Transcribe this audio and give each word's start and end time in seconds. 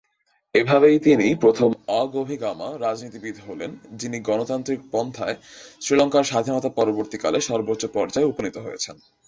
এভাবেই 0.55 0.97
তিনি 0.99 1.27
প্রথম 1.35 1.69
অ-গোভিগামা 1.93 2.69
রাজনীতিবিদ 2.79 3.35
হলেন 3.47 3.71
যিনি 3.93 4.17
গণতান্ত্রিক 4.19 4.79
পন্থায় 4.91 5.35
শ্রীলঙ্কার 5.81 6.23
স্বাধীনতা 6.23 6.69
পরবর্তীকালে 6.69 7.39
সর্বোচ্চ 7.41 7.83
পর্যায়ে 7.93 8.29
উপনীত 8.31 8.55
হয়েছেন। 8.57 8.95